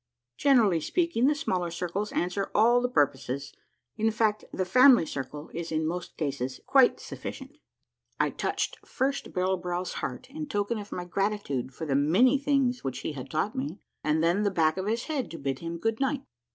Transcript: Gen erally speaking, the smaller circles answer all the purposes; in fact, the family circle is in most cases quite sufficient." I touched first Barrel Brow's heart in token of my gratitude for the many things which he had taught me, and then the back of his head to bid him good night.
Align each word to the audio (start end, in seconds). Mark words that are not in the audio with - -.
Gen 0.35 0.57
erally 0.57 0.81
speaking, 0.81 1.27
the 1.27 1.35
smaller 1.35 1.69
circles 1.69 2.11
answer 2.11 2.49
all 2.55 2.81
the 2.81 2.89
purposes; 2.89 3.53
in 3.97 4.09
fact, 4.09 4.43
the 4.51 4.65
family 4.65 5.05
circle 5.05 5.51
is 5.53 5.71
in 5.71 5.85
most 5.85 6.17
cases 6.17 6.59
quite 6.65 6.99
sufficient." 6.99 7.59
I 8.19 8.31
touched 8.31 8.79
first 8.83 9.31
Barrel 9.31 9.57
Brow's 9.57 9.93
heart 10.01 10.27
in 10.31 10.47
token 10.47 10.79
of 10.79 10.91
my 10.91 11.05
gratitude 11.05 11.71
for 11.71 11.85
the 11.85 11.93
many 11.95 12.39
things 12.39 12.83
which 12.83 13.01
he 13.01 13.11
had 13.11 13.29
taught 13.29 13.55
me, 13.55 13.77
and 14.03 14.23
then 14.23 14.41
the 14.41 14.49
back 14.49 14.77
of 14.77 14.87
his 14.87 15.03
head 15.03 15.29
to 15.29 15.37
bid 15.37 15.59
him 15.59 15.77
good 15.77 15.99
night. 15.99 16.23